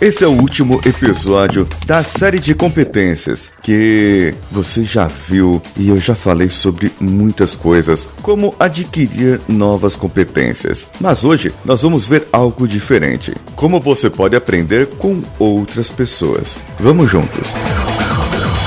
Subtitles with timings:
[0.00, 5.98] Esse é o último episódio da série de competências que você já viu e eu
[5.98, 10.88] já falei sobre muitas coisas, como adquirir novas competências.
[11.00, 16.60] Mas hoje nós vamos ver algo diferente: como você pode aprender com outras pessoas.
[16.78, 17.48] Vamos juntos.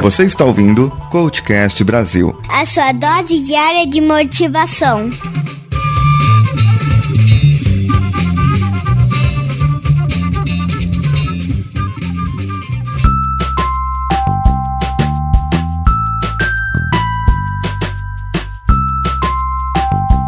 [0.00, 5.10] Você está ouvindo Coachcast Brasil a sua dose diária de motivação.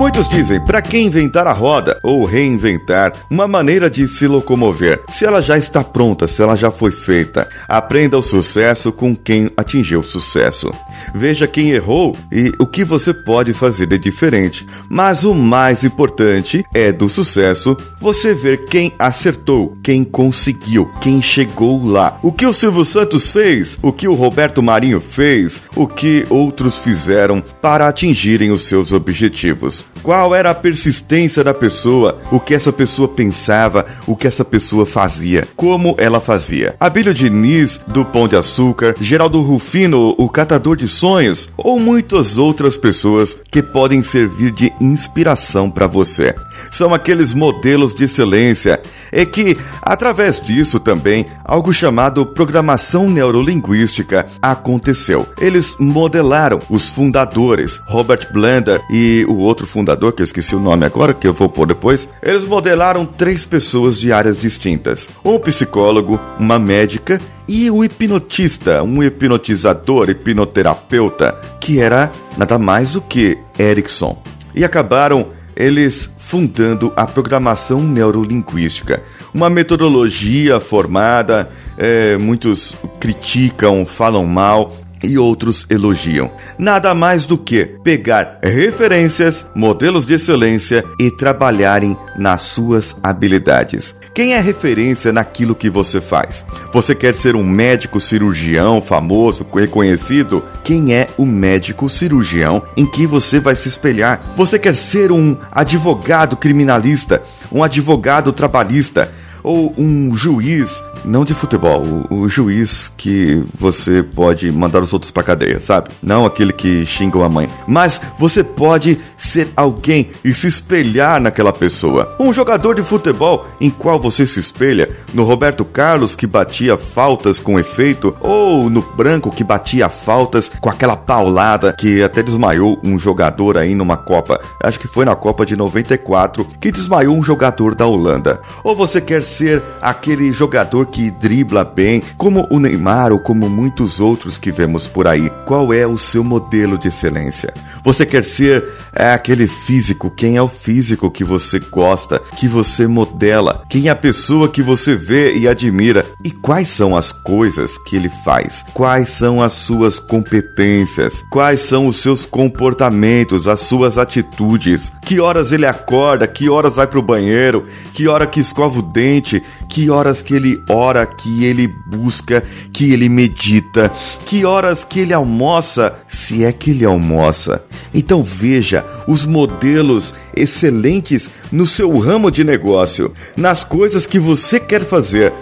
[0.00, 5.02] Muitos dizem, para que inventar a roda ou reinventar uma maneira de se locomover?
[5.10, 9.50] Se ela já está pronta, se ela já foi feita, aprenda o sucesso com quem
[9.58, 10.72] atingiu o sucesso.
[11.14, 14.66] Veja quem errou e o que você pode fazer de diferente.
[14.88, 21.84] Mas o mais importante é do sucesso você ver quem acertou, quem conseguiu, quem chegou
[21.84, 22.18] lá.
[22.22, 26.78] O que o Silvio Santos fez, o que o Roberto Marinho fez, o que outros
[26.78, 29.89] fizeram para atingirem os seus objetivos.
[30.02, 34.86] Qual era a persistência da pessoa, o que essa pessoa pensava, o que essa pessoa
[34.86, 36.74] fazia, como ela fazia.
[36.80, 42.76] Abílio Diniz, do Pão de Açúcar, Geraldo Rufino, o Catador de Sonhos, ou muitas outras
[42.76, 46.34] pessoas que podem servir de inspiração para você.
[46.72, 48.80] São aqueles modelos de excelência
[49.12, 55.26] e que, através disso também, algo chamado programação neurolinguística aconteceu.
[55.40, 60.86] Eles modelaram os fundadores, Robert Blender e o outro fundador, que eu esqueci o nome
[60.86, 66.20] agora, que eu vou pôr depois, eles modelaram três pessoas de áreas distintas: um psicólogo,
[66.38, 74.22] uma médica e o hipnotista, um hipnotizador, hipnoterapeuta, que era nada mais do que Erickson.
[74.54, 79.02] E acabaram eles fundando a programação neurolinguística,
[79.34, 84.72] uma metodologia formada, é, muitos criticam, falam mal,
[85.02, 86.30] e outros elogiam.
[86.58, 93.94] Nada mais do que pegar referências, modelos de excelência e trabalharem nas suas habilidades.
[94.12, 96.44] Quem é referência naquilo que você faz?
[96.72, 100.44] Você quer ser um médico cirurgião famoso, reconhecido?
[100.64, 104.20] Quem é o médico cirurgião em que você vai se espelhar?
[104.36, 107.22] Você quer ser um advogado criminalista,
[107.52, 109.12] um advogado trabalhista?
[109.42, 115.22] Ou um juiz, não de futebol, o, juiz que você pode mandar os outros pra
[115.22, 115.90] cadeia, sabe?
[116.02, 117.48] Não aquele que xinga a mãe.
[117.66, 122.16] Mas você pode ser alguém e se espelhar naquela pessoa.
[122.20, 127.40] Um jogador de futebol em qual você se espelha, no Roberto Carlos que batia faltas
[127.40, 132.98] com efeito, ou no Branco que batia faltas com aquela paulada que até desmaiou um
[132.98, 134.40] jogador aí numa Copa.
[134.62, 138.40] Acho que foi na Copa de 94 que desmaiou um jogador da Holanda.
[138.62, 144.00] Ou você quer ser aquele jogador que dribla bem, como o Neymar ou como muitos
[144.00, 145.30] outros que vemos por aí?
[145.46, 147.54] Qual é o seu modelo de excelência?
[147.82, 148.64] Você quer ser
[148.94, 150.10] é, aquele físico?
[150.10, 153.62] Quem é o físico que você gosta, que você modela?
[153.68, 156.04] Quem é a pessoa que você vê e admira?
[156.24, 158.64] E quais são as coisas que ele faz?
[158.74, 161.22] Quais são as suas competências?
[161.30, 164.92] Quais são os seus comportamentos, as suas atitudes?
[165.04, 166.26] Que horas ele acorda?
[166.26, 167.66] Que horas vai pro banheiro?
[167.92, 169.19] Que hora que escova o dente?
[169.68, 172.42] Que horas que ele ora, que ele busca,
[172.72, 173.90] que ele medita,
[174.26, 177.64] que horas que ele almoça, se é que ele almoça.
[177.92, 184.84] Então veja os modelos excelentes no seu ramo de negócio, nas coisas que você quer
[184.84, 185.32] fazer,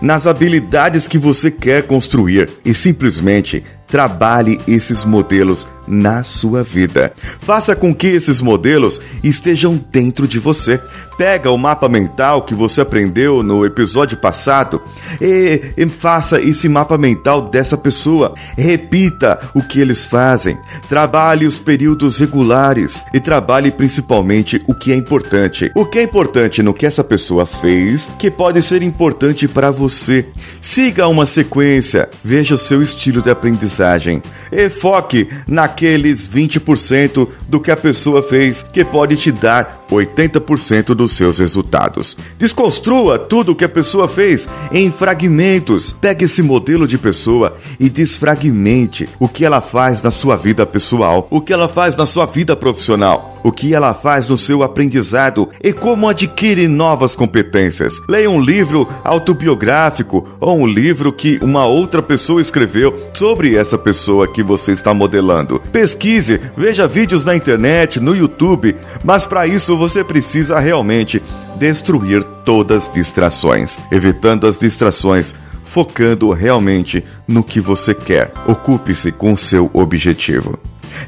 [0.00, 7.12] nas habilidades que você quer construir e simplesmente trabalhe esses modelos na sua vida.
[7.40, 10.80] Faça com que esses modelos estejam dentro de você.
[11.16, 14.82] Pega o mapa mental que você aprendeu no episódio passado
[15.20, 18.34] e, e, faça esse mapa mental dessa pessoa.
[18.56, 20.58] Repita o que eles fazem.
[20.88, 25.70] Trabalhe os períodos regulares e trabalhe principalmente o que é importante.
[25.74, 30.26] O que é importante no que essa pessoa fez que pode ser importante para você.
[30.60, 37.60] Siga uma sequência, veja o seu estilo de aprendizagem e foque na aqueles 20% do
[37.60, 42.16] que a pessoa fez que pode te dar 80% dos seus resultados.
[42.36, 45.92] Desconstrua tudo o que a pessoa fez em fragmentos.
[45.92, 51.28] Pegue esse modelo de pessoa e desfragmente o que ela faz na sua vida pessoal,
[51.30, 55.48] o que ela faz na sua vida profissional, o que ela faz no seu aprendizado
[55.62, 58.00] e como adquire novas competências.
[58.08, 64.26] Leia um livro autobiográfico ou um livro que uma outra pessoa escreveu sobre essa pessoa
[64.26, 65.62] que você está modelando.
[65.70, 71.22] Pesquise, veja vídeos na internet, no YouTube, mas para isso você precisa realmente
[71.56, 78.32] destruir todas as distrações, evitando as distrações focando realmente no que você quer.
[78.48, 80.58] Ocupe-se com seu objetivo.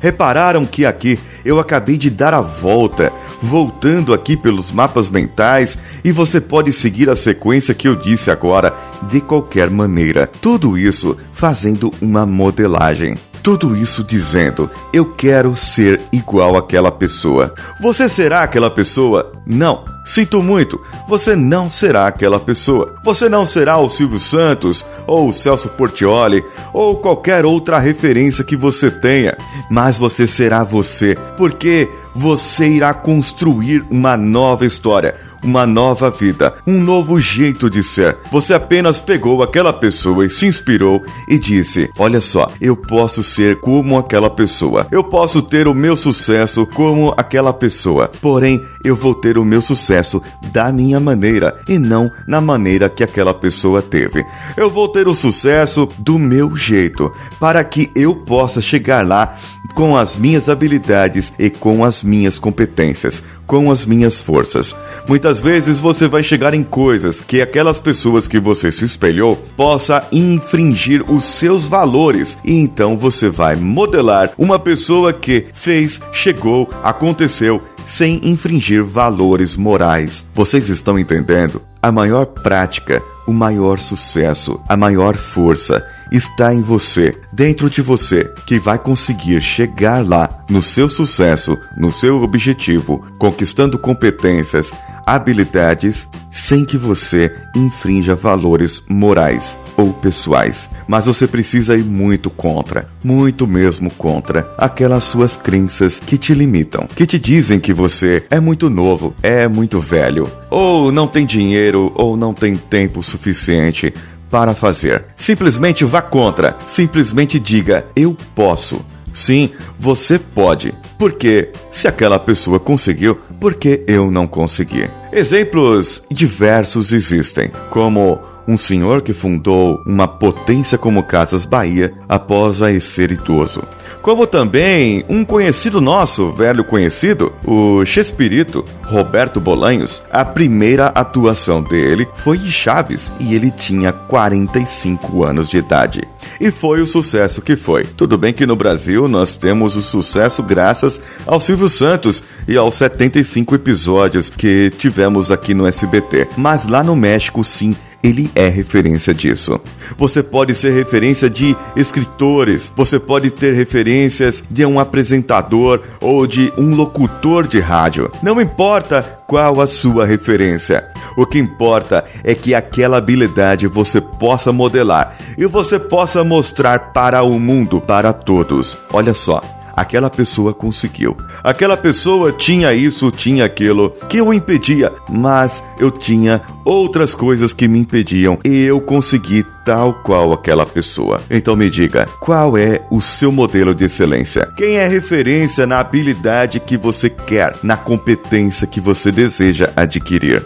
[0.01, 6.13] Repararam que aqui eu acabei de dar a volta, voltando aqui pelos mapas mentais, e
[6.13, 10.27] você pode seguir a sequência que eu disse agora de qualquer maneira.
[10.27, 13.17] Tudo isso fazendo uma modelagem.
[13.43, 17.55] Tudo isso dizendo: eu quero ser igual àquela pessoa.
[17.81, 19.33] Você será aquela pessoa?
[19.47, 19.98] Não.
[20.09, 22.95] Sinto muito, você não será aquela pessoa.
[23.05, 28.57] Você não será o Silvio Santos, ou o Celso Portioli, ou qualquer outra referência que
[28.57, 29.37] você tenha,
[29.71, 36.81] mas você será você, porque você irá construir uma nova história, uma nova vida, um
[36.81, 38.17] novo jeito de ser.
[38.33, 43.61] Você apenas pegou aquela pessoa e se inspirou e disse: Olha só, eu posso ser
[43.61, 49.15] como aquela pessoa, eu posso ter o meu sucesso como aquela pessoa, porém eu vou
[49.15, 50.23] ter o meu sucesso
[50.53, 54.25] da minha maneira e não na maneira que aquela pessoa teve.
[54.57, 59.37] Eu vou ter o sucesso do meu jeito para que eu possa chegar lá
[59.75, 64.75] com as minhas habilidades e com as minhas competências, com as minhas forças.
[65.07, 70.07] Muitas vezes você vai chegar em coisas que aquelas pessoas que você se espelhou possa
[70.11, 77.63] infringir os seus valores e então você vai modelar uma pessoa que fez, chegou, aconteceu
[77.89, 80.25] sem infringir valores morais.
[80.35, 81.63] Vocês estão entendendo?
[81.83, 88.31] A maior prática, o maior sucesso, a maior força está em você, dentro de você,
[88.47, 94.71] que vai conseguir chegar lá no seu sucesso, no seu objetivo, conquistando competências,
[95.07, 100.69] habilidades, sem que você infrinja valores morais ou pessoais.
[100.87, 106.87] Mas você precisa ir muito contra, muito mesmo contra aquelas suas crenças que te limitam,
[106.95, 111.93] que te dizem que você é muito novo, é muito velho, ou não tem dinheiro
[111.95, 113.95] ou não tem tempo suficiente
[114.31, 115.05] para fazer.
[115.17, 118.85] Simplesmente vá contra, simplesmente diga: eu posso.
[119.15, 120.73] Sim, você pode.
[120.99, 124.89] Porque se aquela pessoa conseguiu, por que eu não consegui?
[125.13, 132.81] Exemplos diversos existem, como um senhor que fundou uma potência como Casas Bahia após já
[132.81, 133.63] ser idoso.
[134.01, 140.03] Como também um conhecido nosso, velho conhecido, o Chespirito, Roberto Bolanhos.
[140.11, 146.09] A primeira atuação dele foi em Chaves e ele tinha 45 anos de idade.
[146.41, 147.85] E foi o sucesso que foi.
[147.85, 152.77] Tudo bem que no Brasil nós temos o sucesso graças ao Silvio Santos e aos
[152.77, 156.29] 75 episódios que tivemos aqui no SBT.
[156.37, 159.61] Mas lá no México, sim, ele é referência disso.
[159.97, 166.53] Você pode ser referência de escritores, você pode ter referências de um apresentador ou de
[166.57, 168.11] um locutor de rádio.
[168.23, 170.87] Não importa qual a sua referência.
[171.17, 177.23] O que importa é que aquela habilidade você possa modelar e você possa mostrar para
[177.23, 178.79] o mundo, para todos.
[178.93, 179.43] Olha só,
[179.81, 181.17] aquela pessoa conseguiu.
[181.43, 187.69] Aquela pessoa tinha isso, tinha aquilo que o impedia, mas eu tinha outras coisas que
[187.69, 191.21] me impediam e eu consegui tal qual aquela pessoa.
[191.31, 194.51] Então me diga, qual é o seu modelo de excelência?
[194.57, 200.45] Quem é referência na habilidade que você quer, na competência que você deseja adquirir?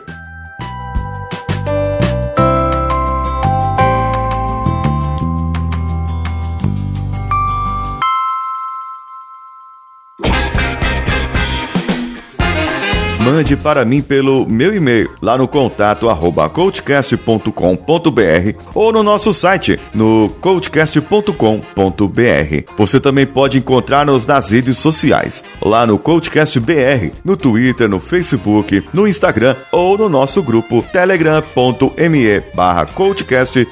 [13.43, 17.51] Mande para mim pelo meu e-mail lá no contato arroba coachcast.com.br
[18.73, 22.73] ou no nosso site no coachcast.com.br.
[22.79, 28.85] Você também pode encontrar-nos nas redes sociais, lá no Coachcast BR, no Twitter, no Facebook,
[28.93, 33.67] no Instagram ou no nosso grupo telegram.me barra coachcastbr.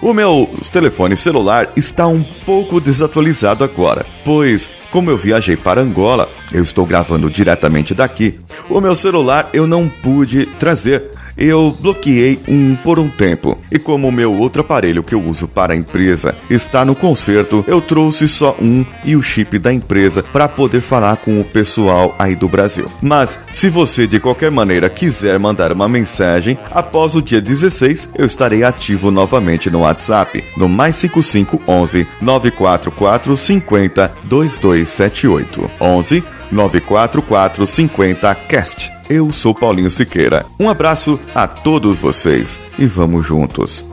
[0.00, 6.28] O meu telefone celular está um pouco desatualizado agora, pois como eu viajei para Angola,
[6.52, 8.38] eu estou gravando diretamente daqui.
[8.68, 11.02] O meu celular eu não pude trazer
[11.36, 13.58] eu bloqueei um por um tempo.
[13.70, 17.64] E como o meu outro aparelho que eu uso para a empresa está no conserto,
[17.66, 22.14] eu trouxe só um e o chip da empresa para poder falar com o pessoal
[22.18, 22.90] aí do Brasil.
[23.00, 28.26] Mas se você de qualquer maneira quiser mandar uma mensagem, após o dia 16 eu
[28.26, 38.34] estarei ativo novamente no WhatsApp no mais 55 11 944 50 2278 11 944 50
[38.48, 38.91] Cast.
[39.08, 40.46] Eu sou Paulinho Siqueira.
[40.58, 43.84] Um abraço a todos vocês e vamos juntos.